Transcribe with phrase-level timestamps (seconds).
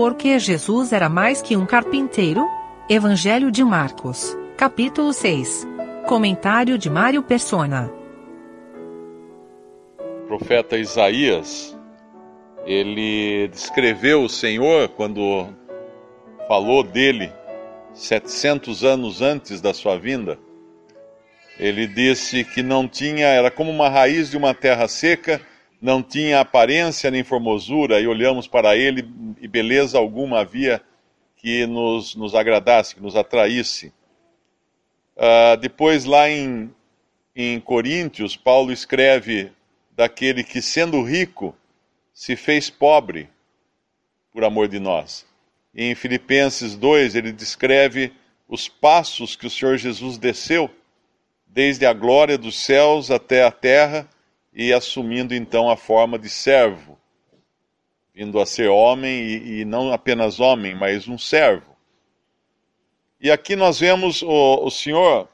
[0.00, 2.48] Porque Jesus era mais que um carpinteiro?
[2.88, 5.68] Evangelho de Marcos, capítulo 6.
[6.08, 7.92] Comentário de Mário Persona.
[9.98, 11.78] O profeta Isaías,
[12.64, 15.46] ele descreveu o Senhor quando
[16.48, 17.30] falou dele
[17.92, 20.38] 700 anos antes da sua vinda.
[21.58, 25.42] Ele disse que não tinha, era como uma raiz de uma terra seca,
[25.80, 29.08] não tinha aparência nem formosura, e olhamos para ele
[29.40, 30.82] e beleza alguma havia
[31.36, 33.92] que nos, nos agradasse, que nos atraísse.
[35.16, 36.70] Uh, depois, lá em,
[37.34, 39.50] em Coríntios, Paulo escreve
[39.96, 41.56] daquele que, sendo rico,
[42.12, 43.28] se fez pobre
[44.32, 45.26] por amor de nós.
[45.74, 48.12] Em Filipenses 2, ele descreve
[48.46, 50.68] os passos que o Senhor Jesus desceu,
[51.46, 54.08] desde a glória dos céus até a terra
[54.52, 56.98] e assumindo então a forma de servo,
[58.14, 61.76] vindo a ser homem e, e não apenas homem, mas um servo.
[63.20, 65.28] E aqui nós vemos o, o Senhor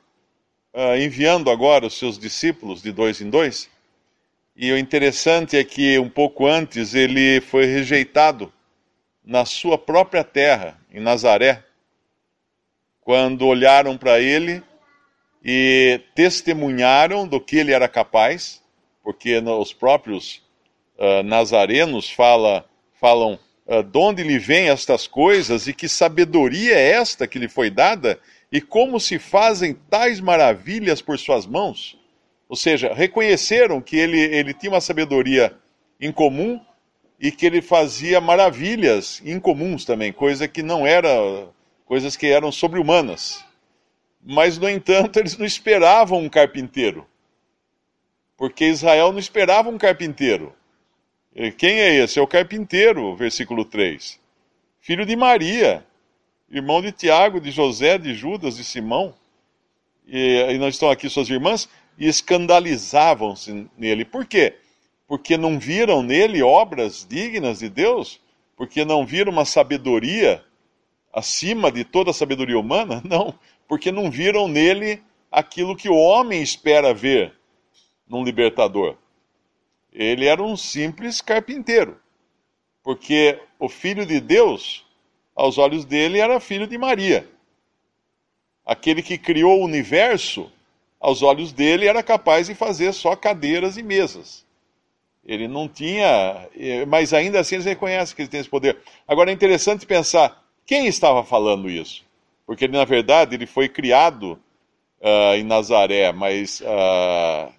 [0.75, 3.71] uh, enviando agora os seus discípulos de dois em dois.
[4.55, 8.53] E o interessante é que um pouco antes ele foi rejeitado
[9.25, 11.63] na sua própria terra, em Nazaré,
[13.01, 14.63] quando olharam para ele
[15.45, 18.63] e testemunharam do que ele era capaz
[19.07, 20.43] porque os próprios
[20.99, 22.69] uh, nazarenos fala,
[23.01, 27.49] falam uh, de onde lhe vêm estas coisas e que sabedoria é esta que lhe
[27.49, 28.19] foi dada
[28.51, 31.97] e como se fazem tais maravilhas por suas mãos.
[32.49, 35.57] Ou seja, reconheceram que ele, ele tinha uma sabedoria
[36.01, 36.61] incomum
[37.21, 41.47] e que ele fazia maravilhas incomuns também, coisa que não era,
[41.85, 43.45] coisas que eram sobre-humanas.
[44.21, 47.07] Mas, no entanto, eles não esperavam um carpinteiro
[48.37, 50.55] porque Israel não esperava um carpinteiro.
[51.59, 52.19] Quem é esse?
[52.19, 54.19] É o carpinteiro, versículo 3.
[54.81, 55.85] Filho de Maria,
[56.51, 59.15] irmão de Tiago, de José, de Judas, de Simão.
[60.07, 64.05] E, e não estão aqui suas irmãs, e escandalizavam-se nele.
[64.05, 64.55] Por quê?
[65.07, 68.21] Porque não viram nele obras dignas de Deus?
[68.57, 70.43] Porque não viram uma sabedoria
[71.13, 73.03] acima de toda a sabedoria humana?
[73.09, 73.35] Não,
[73.69, 77.36] porque não viram nele aquilo que o homem espera ver
[78.09, 78.97] num libertador.
[79.93, 81.99] Ele era um simples carpinteiro,
[82.83, 84.85] porque o filho de Deus,
[85.35, 87.29] aos olhos dele, era filho de Maria.
[88.65, 90.51] Aquele que criou o universo,
[91.01, 94.45] aos olhos dele, era capaz de fazer só cadeiras e mesas.
[95.25, 96.49] Ele não tinha,
[96.87, 98.79] mas ainda assim eles reconhecem que ele tem esse poder.
[99.09, 102.05] Agora é interessante pensar quem estava falando isso,
[102.47, 104.39] porque ele, na verdade ele foi criado
[105.01, 107.53] uh, em Nazaré, mas uh,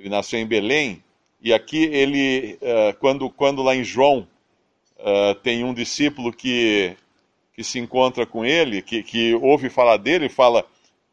[0.00, 1.02] ele nasceu em Belém,
[1.42, 4.26] e aqui ele, uh, quando, quando lá em João,
[4.98, 6.96] uh, tem um discípulo que,
[7.54, 10.64] que se encontra com ele, que, que ouve falar dele, fala: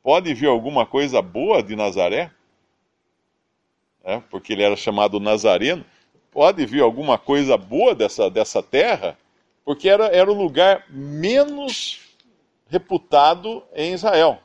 [0.02, 2.32] pode vir alguma coisa boa de Nazaré?
[4.04, 5.86] É, porque ele era chamado Nazareno.
[6.32, 9.18] Pode vir alguma coisa boa dessa, dessa terra?
[9.66, 12.00] Porque era, era o lugar menos
[12.70, 14.40] reputado em Israel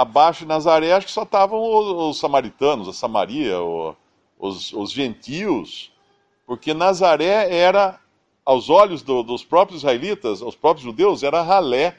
[0.00, 3.58] abaixo de Nazaré, acho que só estavam os, os samaritanos, a Samaria,
[4.38, 5.92] os, os, gentios,
[6.46, 8.00] porque Nazaré era,
[8.42, 11.98] aos olhos do, dos próprios israelitas, aos próprios judeus, era ralé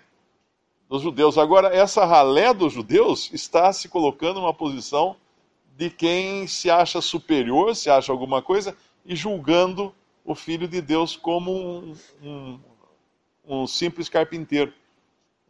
[0.90, 1.38] dos judeus.
[1.38, 5.16] Agora, essa ralé dos judeus está se colocando numa posição
[5.78, 8.76] de quem se acha superior, se acha alguma coisa,
[9.06, 9.94] e julgando
[10.26, 12.60] o Filho de Deus como um, um,
[13.48, 14.74] um simples carpinteiro.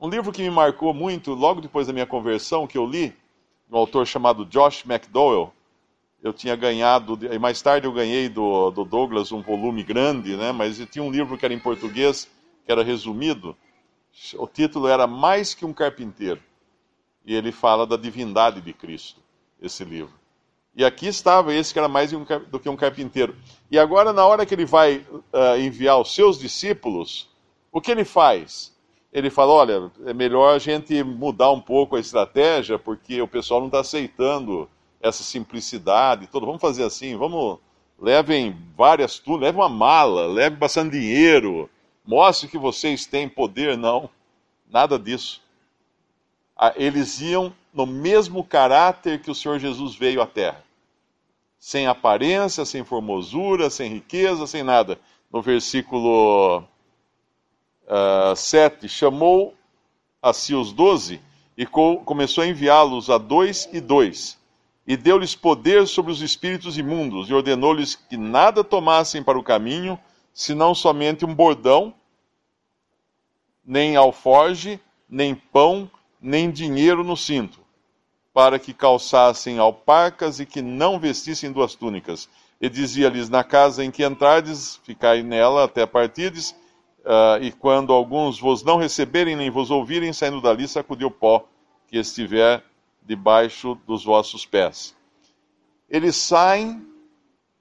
[0.02, 3.16] Um livro que me marcou muito, logo depois da minha conversão, que eu li,
[3.72, 5.54] um autor chamado Josh McDowell,
[6.24, 10.52] eu tinha ganhado, e mais tarde eu ganhei do, do Douglas um volume grande, né,
[10.52, 12.28] mas tinha um livro que era em português,
[12.66, 13.56] que era resumido,
[14.40, 16.42] o título era Mais que um Carpinteiro,
[17.24, 19.22] e ele fala da divindade de Cristo,
[19.62, 20.16] esse livro.
[20.76, 23.36] E aqui estava esse que era mais do que um carpinteiro.
[23.70, 27.30] E agora, na hora que ele vai uh, enviar os seus discípulos,
[27.72, 28.71] o que ele faz?
[29.12, 33.60] Ele fala: olha, é melhor a gente mudar um pouco a estratégia, porque o pessoal
[33.60, 34.70] não está aceitando
[35.02, 36.28] essa simplicidade.
[36.28, 37.60] Todo, vamos fazer assim, vamos
[38.02, 41.70] levem várias tudo, leve uma mala, leve bastante dinheiro,
[42.04, 44.10] mostre que vocês têm poder, não,
[44.68, 45.40] nada disso.
[46.58, 50.64] Ah, eles iam no mesmo caráter que o Senhor Jesus veio à Terra,
[51.60, 55.00] sem aparência, sem formosura, sem riqueza, sem nada.
[55.32, 56.64] No versículo
[57.88, 59.54] uh, ah, 7, chamou
[60.22, 61.22] a si os doze
[61.58, 64.38] e co começou a enviá-los a dois e dois.
[64.88, 70.00] E deu-lhes poder sobre os espíritos imundos, e ordenou-lhes que nada tomassem para o caminho,
[70.34, 71.94] senão somente um bordão,
[73.64, 75.90] nem alforge, nem pão,
[76.20, 77.60] nem dinheiro no cinto,
[78.34, 82.28] para que calçassem alparcas e que não vestissem duas túnicas.
[82.60, 86.56] E dizia-lhes: Na casa em que entrardes, ficai nela até partirdes,
[87.06, 91.46] uh, e quando alguns vos não receberem nem vos ouvirem, saindo dali, sacudi o pó
[91.88, 92.64] que estiver
[93.02, 94.96] debaixo dos vossos pés.
[95.90, 96.86] Eles saem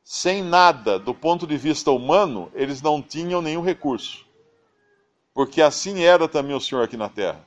[0.05, 4.27] sem nada, do ponto de vista humano, eles não tinham nenhum recurso.
[5.33, 7.47] Porque assim era também o Senhor aqui na terra.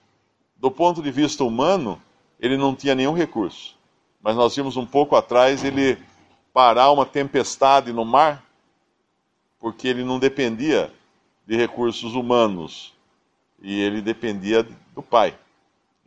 [0.56, 2.02] Do ponto de vista humano,
[2.40, 3.78] ele não tinha nenhum recurso.
[4.22, 5.98] Mas nós vimos um pouco atrás ele
[6.54, 8.44] parar uma tempestade no mar,
[9.60, 10.92] porque ele não dependia
[11.46, 12.94] de recursos humanos,
[13.62, 15.38] e ele dependia do Pai.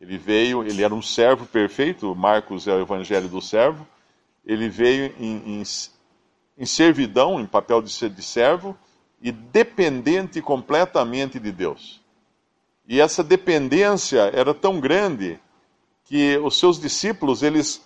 [0.01, 3.87] Ele veio, ele era um servo perfeito, Marcos é o evangelho do servo.
[4.45, 5.63] Ele veio em, em,
[6.59, 8.77] em servidão, em papel de, de servo,
[9.21, 12.01] e dependente completamente de Deus.
[12.87, 15.41] E essa dependência era tão grande
[16.05, 17.85] que os seus discípulos, eles.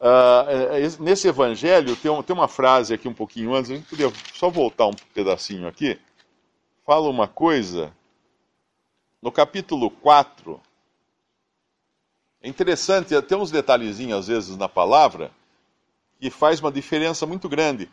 [0.00, 4.48] Uh, nesse evangelho, tem, tem uma frase aqui um pouquinho antes, a gente podia só
[4.48, 5.98] voltar um pedacinho aqui.
[6.84, 7.92] Fala uma coisa.
[9.20, 10.60] No capítulo 4,
[12.42, 15.30] é interessante, tem uns detalhezinhos às vezes na palavra
[16.20, 17.88] que faz uma diferença muito grande.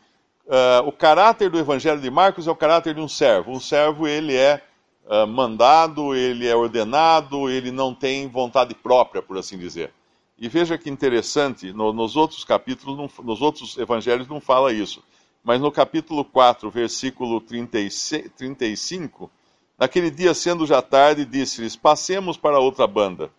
[0.47, 3.51] Uh, o caráter do Evangelho de Marcos é o caráter de um servo.
[3.51, 4.63] Um servo ele é
[5.05, 9.93] uh, mandado, ele é ordenado, ele não tem vontade própria, por assim dizer.
[10.35, 15.03] E veja que interessante, no, nos outros capítulos, não, nos outros evangelhos não fala isso.
[15.49, 19.31] Mas no capítulo 4, versículo 36, 35,
[19.79, 23.31] naquele dia, sendo já tarde, disse-lhes: Passemos para outra banda.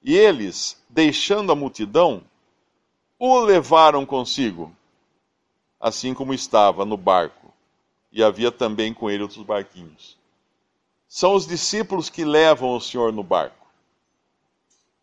[0.00, 2.22] E eles, deixando a multidão,
[3.18, 4.72] o levaram consigo,
[5.80, 7.52] assim como estava no barco,
[8.12, 10.16] e havia também com ele outros barquinhos.
[11.08, 13.66] São os discípulos que levam o Senhor no barco.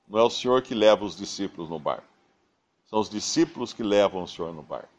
[0.08, 2.08] Não é o Senhor que leva os discípulos no barco.
[2.86, 4.97] São os discípulos que levam o Senhor no barco.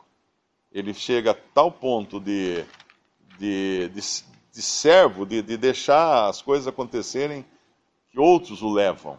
[0.72, 2.64] Ele chega a tal ponto de,
[3.38, 4.00] de, de,
[4.52, 7.44] de servo, de, de deixar as coisas acontecerem,
[8.10, 9.18] que outros o levam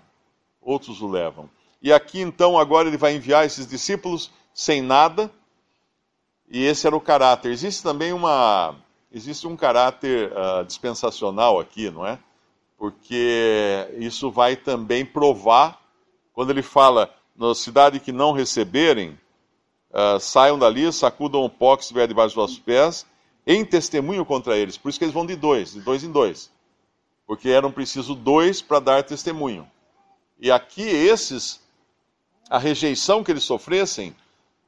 [0.62, 1.50] outros o levam.
[1.82, 5.32] E aqui então, agora ele vai enviar esses discípulos sem nada,
[6.50, 7.52] e esse era o caráter.
[7.52, 8.76] Existe também uma.
[9.12, 12.20] Existe um caráter uh, dispensacional aqui, não é?
[12.78, 15.82] Porque isso vai também provar,
[16.32, 19.20] quando ele fala, na cidade que não receberem,
[19.92, 23.06] uh, saiam dali, sacudam o pó que estiver debaixo dos vossos pés,
[23.46, 24.78] em testemunho contra eles.
[24.78, 26.52] Por isso que eles vão de dois, de dois em dois.
[27.26, 29.70] Porque eram preciso dois para dar testemunho.
[30.40, 31.60] E aqui esses,
[32.50, 34.16] a rejeição que eles sofressem,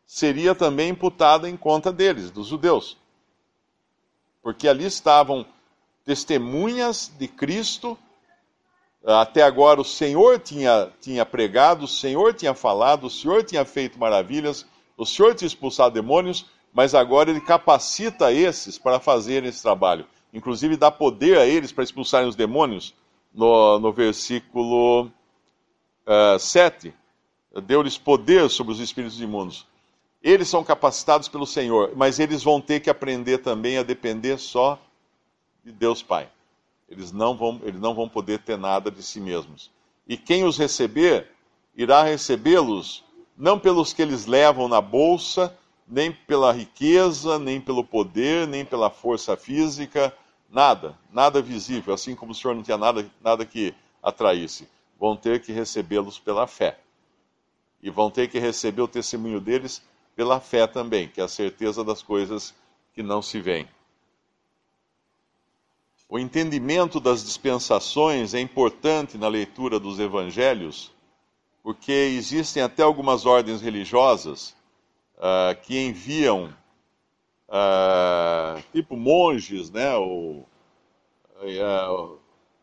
[0.05, 2.97] seria também imputada em conta deles, dos judeus.
[4.43, 5.45] Porque ali estavam
[6.03, 7.97] testemunhas de Cristo.
[9.05, 13.97] Até agora o Senhor tinha, tinha pregado, o Senhor tinha falado, o Senhor tinha feito
[13.97, 14.65] maravilhas,
[14.97, 20.05] o Senhor tinha expulsado demônios, mas agora ele capacita esses para fazerem esse trabalho.
[20.33, 22.93] Inclusive dá poder a eles para expulsarem os demônios,
[23.33, 25.09] no, no versículo
[26.05, 26.93] uh, 7,
[27.63, 29.65] deu-lhes poder sobre os espíritos imundos.
[30.21, 34.79] Eles são capacitados pelo Senhor, mas eles vão ter que aprender também a depender só
[35.63, 36.29] de Deus Pai.
[36.87, 39.71] Eles não vão, eles não vão poder ter nada de si mesmos.
[40.07, 41.29] E quem os receber,
[41.75, 43.03] irá recebê-los
[43.41, 45.57] não pelos que eles levam na bolsa,
[45.87, 50.15] nem pela riqueza, nem pelo poder, nem pela força física,
[50.47, 54.69] nada, nada visível, assim como o Senhor não tinha nada, nada que atraísse
[54.99, 56.77] vão ter que recebê-los pela fé.
[57.81, 59.81] E vão ter que receber o testemunho deles
[60.15, 62.53] pela fé também, que é a certeza das coisas
[62.93, 63.67] que não se veem.
[66.07, 70.91] O entendimento das dispensações é importante na leitura dos evangelhos,
[71.63, 74.55] porque existem até algumas ordens religiosas
[75.17, 76.53] uh, que enviam,
[77.47, 80.47] uh, tipo monges, né, ou,
[81.41, 82.17] uh,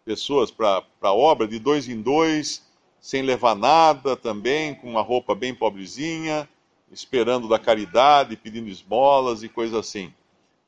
[0.04, 2.66] pessoas para a obra de dois em dois,
[3.00, 6.48] sem levar nada também, com uma roupa bem pobrezinha,
[6.90, 10.12] esperando da caridade, pedindo esmolas e coisas assim.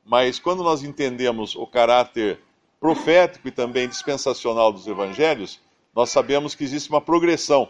[0.05, 2.39] Mas quando nós entendemos o caráter
[2.79, 5.59] profético e também dispensacional dos evangelhos,
[5.93, 7.67] nós sabemos que existe uma progressão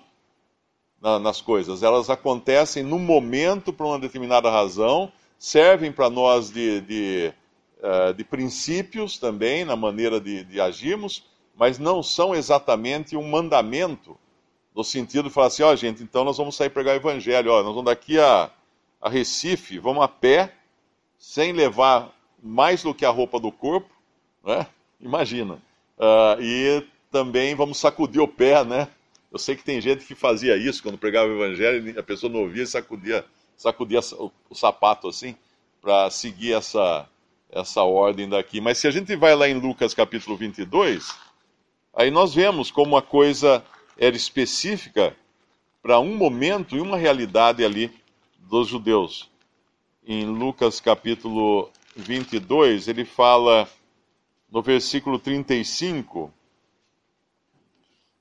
[1.02, 1.82] na, nas coisas.
[1.82, 7.34] Elas acontecem no momento, por uma determinada razão, servem para nós de, de,
[7.80, 14.16] uh, de, princípios também, na maneira de, de agirmos, mas não são exatamente um mandamento,
[14.76, 17.52] no sentido de falar assim, ó oh, gente, então nós vamos sair pregar o evangelho,
[17.52, 18.50] ó, nós vamos daqui a,
[19.02, 20.54] a Recife, vamos a pé,
[21.18, 22.10] sem levar
[22.42, 23.90] mais do que a roupa do corpo,
[24.44, 24.66] né?
[25.00, 25.56] imagina.
[25.98, 28.88] Uh, e também vamos sacudir o pé, né?
[29.32, 32.42] Eu sei que tem gente que fazia isso quando pregava o evangelho, a pessoa não
[32.42, 35.36] ouvia e sacudia, sacudia o, sapato assim,
[35.82, 37.08] para seguir essa,
[37.50, 38.60] essa ordem daqui.
[38.60, 41.16] Mas se a gente vai lá em Lucas capítulo 22,
[41.96, 43.64] aí nós vemos como a coisa
[43.98, 45.16] era específica
[45.82, 47.90] para um momento e uma realidade ali
[48.38, 49.30] dos judeus.
[50.06, 53.68] Em Lucas capítulo 22, ele fala
[54.52, 56.34] no versículo 35,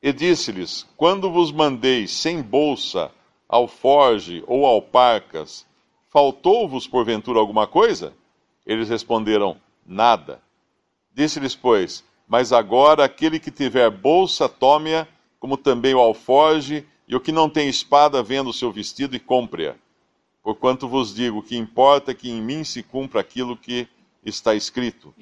[0.03, 3.11] e disse-lhes: Quando vos mandei sem bolsa,
[3.49, 5.67] alforge ou alparcas,
[6.09, 8.15] faltou-vos porventura alguma coisa?
[8.65, 10.41] Eles responderam: Nada.
[11.13, 15.07] Disse-lhes, pois, mas agora aquele que tiver bolsa, tome-a,
[15.39, 19.21] como também o alforge, e o que não tem espada, venda o seu vestido e
[19.21, 19.75] compre-a.
[20.43, 23.87] Porquanto vos digo que importa que em mim se cumpra aquilo que
[24.25, 25.13] está escrito.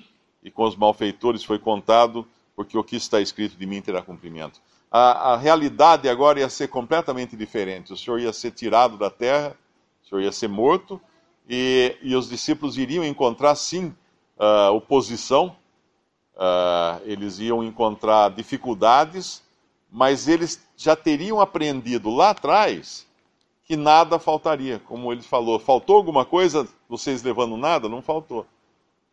[0.42, 4.60] E com os malfeitores foi contado, porque o que está escrito de mim terá cumprimento
[4.90, 7.92] a, a realidade agora ia ser completamente diferente.
[7.92, 9.56] O Senhor ia ser tirado da terra,
[10.02, 11.00] o Senhor ia ser morto,
[11.48, 13.94] e, e os discípulos iriam encontrar, sim,
[14.38, 15.56] uh, oposição,
[16.34, 19.42] uh, eles iam encontrar dificuldades,
[19.90, 23.06] mas eles já teriam aprendido lá atrás
[23.64, 24.78] que nada faltaria.
[24.80, 27.88] Como ele falou, faltou alguma coisa, vocês levando nada?
[27.88, 28.46] Não faltou.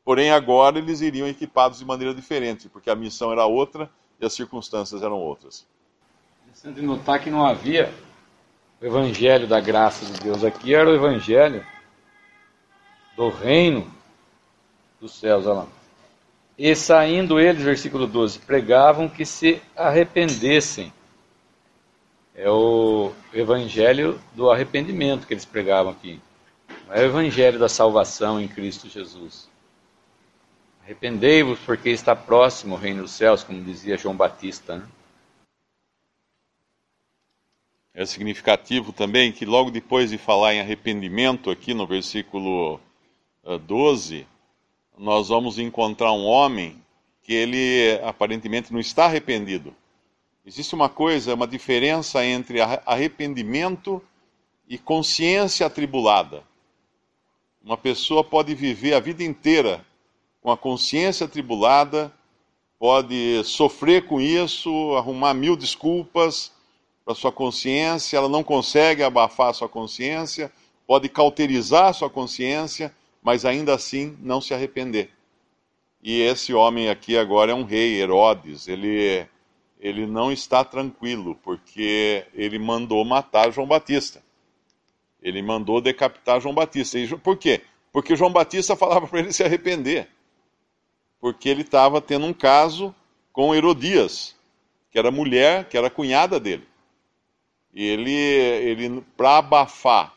[0.04, 4.34] Porém, agora eles iriam equipados de maneira diferente, porque a missão era outra e as
[4.34, 5.66] circunstâncias eram outras.
[6.46, 7.94] Interessante notar que não havia
[8.82, 10.44] o evangelho da graça de Deus.
[10.44, 11.66] Aqui era o evangelho
[13.16, 13.92] do reino
[15.00, 15.46] dos céus.
[15.46, 15.68] Olha lá.
[16.58, 20.94] E saindo eles, versículo 12, pregavam que se arrependessem.
[22.34, 26.22] É o evangelho do arrependimento que eles pregavam aqui.
[26.88, 29.50] Não é o evangelho da salvação em Cristo Jesus.
[30.86, 34.78] Arrependei-vos, porque está próximo o reino dos céus, como dizia João Batista.
[34.78, 34.88] Né?
[37.92, 42.80] É significativo também que logo depois de falar em arrependimento, aqui no versículo
[43.66, 44.26] 12, eh,
[44.96, 46.80] nós vamos encontrar um homem
[47.24, 49.76] que ele aparentemente não está arrependido.
[50.46, 54.00] Existe uma coisa, uma diferença entre arrependimento
[54.70, 56.44] e consciência atribulada.
[57.64, 59.84] Uma pessoa pode viver a vida inteira
[60.46, 62.14] com a consciência atribulada,
[62.78, 66.52] pode sofrer com isso, arrumar mil desculpas
[67.04, 70.52] para sua consciência, ela não consegue abafar sua consciência,
[70.86, 75.10] pode cauterizar sua consciência, mas ainda assim não se arrepender.
[76.00, 79.26] E esse homem aqui agora é um rei, Herodes, ele,
[79.80, 84.22] ele não está tranquilo, porque ele mandou matar João Batista.
[85.24, 87.00] Ele mandou decapitar João Batista.
[87.00, 87.62] E por quê?
[87.92, 90.08] Porque João Batista falava para ele se arrepender
[91.26, 92.94] porque ele estava tendo um caso
[93.34, 94.36] com Herodias,
[94.92, 96.68] que era mulher, que era cunhada dele.
[97.74, 100.14] E ele, ele para abafar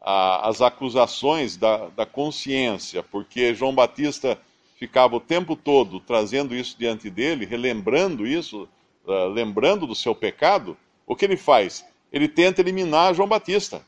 [0.00, 4.40] a, as acusações da, da consciência, porque João Batista
[4.78, 8.66] ficava o tempo todo trazendo isso diante dele, relembrando isso,
[9.04, 11.84] uh, lembrando do seu pecado, o que ele faz?
[12.10, 13.84] Ele tenta eliminar João Batista.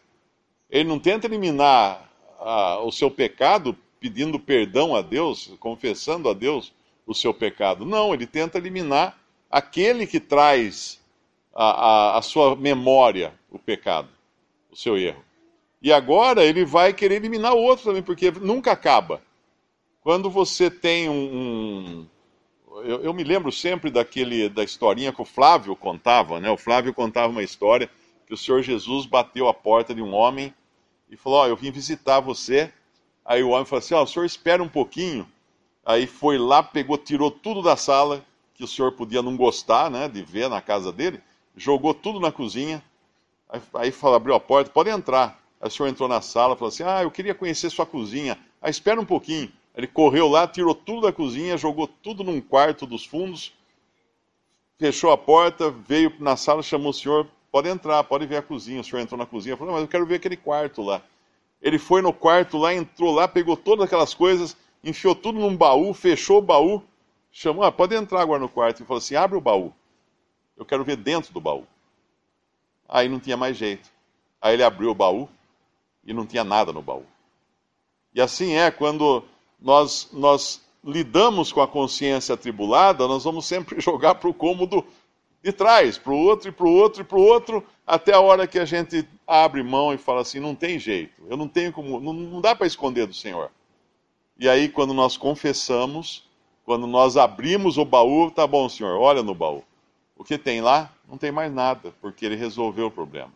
[0.68, 2.06] Ele não tenta eliminar
[2.38, 6.72] uh, o seu pecado pedindo perdão a Deus, confessando a Deus
[7.06, 7.84] o seu pecado.
[7.84, 9.18] Não, ele tenta eliminar
[9.50, 11.00] aquele que traz
[11.54, 14.08] a, a, a sua memória o pecado,
[14.70, 15.24] o seu erro.
[15.80, 19.22] E agora ele vai querer eliminar o outro também, porque nunca acaba.
[20.00, 21.14] Quando você tem um.
[21.14, 22.06] um
[22.84, 26.50] eu, eu, me lembro sempre daquele da historinha que o Flávio contava, né?
[26.50, 27.90] O Flávio contava uma história
[28.26, 30.52] que o Senhor Jesus bateu a porta de um homem
[31.10, 32.72] e falou: Ó, oh, eu vim visitar você
[33.28, 35.28] Aí o homem falou assim: Ó, oh, o senhor espera um pouquinho.
[35.84, 40.08] Aí foi lá, pegou, tirou tudo da sala, que o senhor podia não gostar, né,
[40.08, 41.20] de ver na casa dele,
[41.54, 42.82] jogou tudo na cozinha.
[43.50, 45.38] Aí, aí abriu a porta, pode entrar.
[45.60, 48.38] Aí o senhor entrou na sala, falou assim: Ah, eu queria conhecer sua cozinha.
[48.62, 49.52] Aí espera um pouquinho.
[49.76, 53.52] Ele correu lá, tirou tudo da cozinha, jogou tudo num quarto dos fundos,
[54.78, 58.80] fechou a porta, veio na sala, chamou o senhor, pode entrar, pode ver a cozinha.
[58.80, 61.02] O senhor entrou na cozinha, falou, mas eu quero ver aquele quarto lá.
[61.60, 65.92] Ele foi no quarto lá, entrou lá, pegou todas aquelas coisas, enfiou tudo num baú,
[65.92, 66.82] fechou o baú,
[67.32, 68.82] chamou, ah, pode entrar agora no quarto.
[68.82, 69.72] E falou assim: abre o baú.
[70.56, 71.66] Eu quero ver dentro do baú.
[72.88, 73.90] Aí não tinha mais jeito.
[74.40, 75.28] Aí ele abriu o baú
[76.04, 77.04] e não tinha nada no baú.
[78.14, 79.22] E assim é quando
[79.60, 84.84] nós, nós lidamos com a consciência atribulada, nós vamos sempre jogar para o cômodo
[85.42, 88.20] de trás, para o outro e para o outro e para o outro, até a
[88.20, 91.72] hora que a gente abre mão e fala assim: não tem jeito, eu não tenho
[91.72, 93.50] como, não, não dá para esconder do Senhor.
[94.38, 96.28] E aí, quando nós confessamos,
[96.68, 99.64] Quando nós abrimos o baú, tá bom, senhor, olha no baú.
[100.14, 100.92] O que tem lá?
[101.08, 103.32] Não tem mais nada, porque ele resolveu o problema.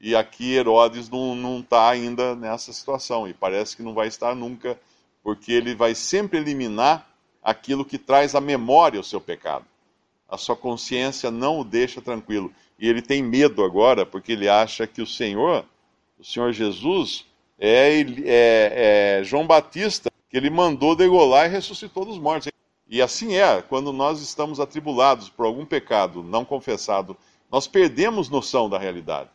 [0.00, 4.78] E aqui Herodes não está ainda nessa situação, e parece que não vai estar nunca,
[5.20, 7.10] porque ele vai sempre eliminar
[7.42, 9.64] aquilo que traz à memória o seu pecado.
[10.28, 12.52] A sua consciência não o deixa tranquilo.
[12.80, 15.66] E ele tem medo agora, porque ele acha que o Senhor,
[16.18, 17.26] o Senhor Jesus,
[17.58, 22.50] é, é, é João Batista, que ele mandou degolar e ressuscitou dos mortos.
[22.88, 27.16] E assim é, quando nós estamos atribulados por algum pecado não confessado,
[27.50, 29.28] nós perdemos noção da realidade.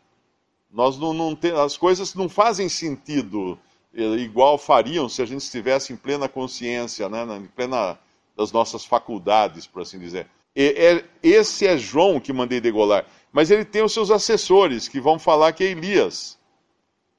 [0.72, 3.58] Nós não, não as coisas não fazem sentido
[3.94, 7.98] eh, igual fariam se a gente estivesse em plena consciência, né, em plena
[8.36, 10.28] das nossas faculdades, por assim dizer.
[10.56, 13.06] E, é, esse é João que mandei degolar.
[13.36, 16.40] Mas ele tem os seus assessores que vão falar que é Elias.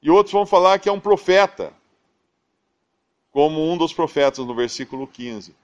[0.00, 1.75] E outros vão falar que é um profeta,
[3.30, 5.54] como um dos profetas no versículo 15.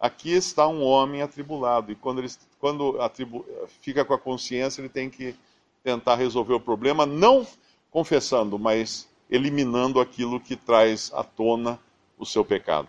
[0.00, 3.44] Aqui está um homem atribulado, e quando ele quando atribu,
[3.82, 5.36] fica com a consciência, ele tem que
[5.84, 7.46] tentar resolver o problema, não
[7.90, 11.78] confessando, mas eliminando aquilo que traz à tona
[12.16, 12.88] o seu pecado.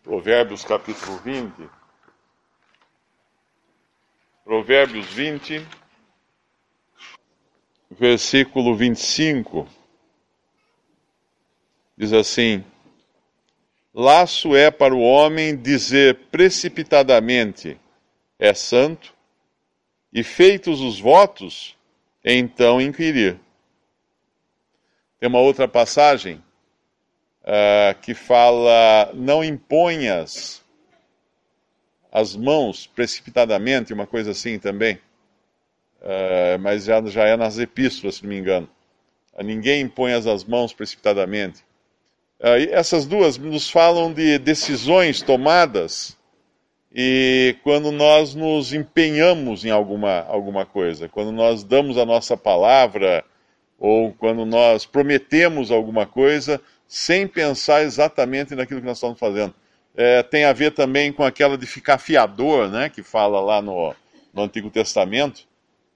[0.00, 1.68] Provérbios capítulo 20.
[4.44, 5.66] Provérbios 20,
[7.98, 9.66] versículo 25.
[11.96, 12.64] Diz assim:
[13.92, 17.78] Laço é para o homem dizer precipitadamente:
[18.38, 19.14] é santo,
[20.12, 21.76] e feitos os votos,
[22.24, 23.38] então inquirir.
[25.20, 26.42] Tem uma outra passagem
[27.42, 30.62] uh, que fala: não imponhas
[32.10, 35.00] as mãos precipitadamente, uma coisa assim também.
[36.04, 38.68] Uh, mas já, já é nas epístolas, se não me engano.
[39.42, 41.62] Ninguém impõe as mãos precipitadamente.
[42.38, 46.14] Uh, essas duas nos falam de decisões tomadas
[46.94, 53.24] e quando nós nos empenhamos em alguma, alguma coisa, quando nós damos a nossa palavra
[53.78, 59.54] ou quando nós prometemos alguma coisa sem pensar exatamente naquilo que nós estamos fazendo.
[59.96, 63.94] É, tem a ver também com aquela de ficar fiador, né, que fala lá no,
[64.32, 65.46] no Antigo Testamento,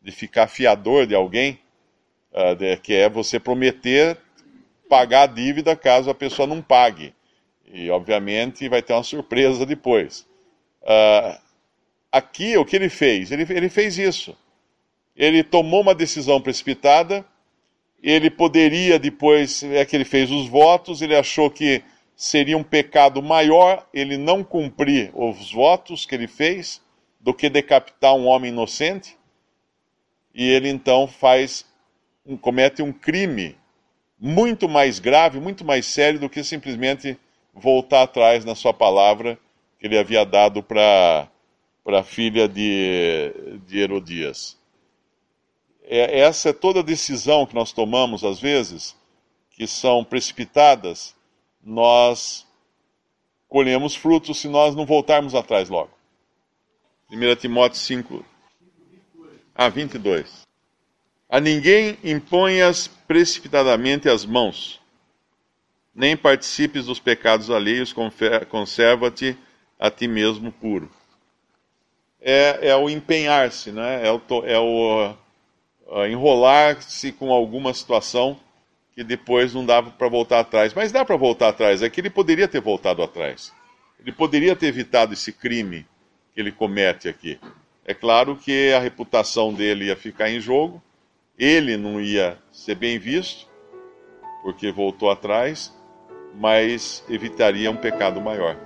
[0.09, 1.59] de ficar fiador de alguém,
[2.33, 4.17] uh, de, que é você prometer
[4.89, 7.15] pagar a dívida caso a pessoa não pague.
[7.71, 10.27] E, obviamente, vai ter uma surpresa depois.
[10.83, 11.39] Uh,
[12.11, 13.31] aqui, o que ele fez?
[13.31, 14.35] Ele, ele fez isso.
[15.15, 17.23] Ele tomou uma decisão precipitada,
[18.03, 21.83] ele poderia depois, é que ele fez os votos, ele achou que
[22.17, 26.81] seria um pecado maior ele não cumprir os votos que ele fez
[27.21, 29.18] do que decapitar um homem inocente.
[30.39, 31.67] E ele então faz,
[32.25, 33.59] um, comete um crime
[34.17, 37.19] muito mais grave, muito mais sério do que simplesmente
[37.53, 39.37] voltar atrás na sua palavra
[39.81, 41.29] que ele havia dado para
[41.89, 43.33] a filha de,
[43.67, 44.57] de Herodias.
[45.83, 48.95] É, essa é toda a decisão que nós tomamos, às vezes,
[49.51, 51.17] que são precipitadas,
[51.65, 52.47] nós
[53.49, 55.91] colhemos frutos se nós não voltarmos atrás logo.
[57.11, 58.25] 1 Timóteo 5,
[59.59, 60.47] ah, 22.
[61.29, 64.81] A ninguém imponhas precipitadamente as mãos,
[65.93, 67.93] nem participes dos pecados alheios,
[68.49, 69.37] conserva-te
[69.77, 70.89] a ti mesmo puro.
[72.21, 74.07] É, é o empenhar-se, né?
[74.07, 75.13] é o, é o
[75.89, 78.39] uh, enrolar-se com alguma situação
[78.95, 80.73] que depois não dava para voltar atrás.
[80.73, 83.53] Mas dá para voltar atrás, é que ele poderia ter voltado atrás.
[83.99, 85.85] Ele poderia ter evitado esse crime
[86.33, 87.41] que ele comete aqui.
[87.89, 90.83] É claro que a reputação dele ia ficar em jogo,
[91.39, 93.47] ele não ia ser bem visto,
[94.43, 95.75] porque voltou atrás,
[96.35, 98.59] mas evitaria um pecado maior.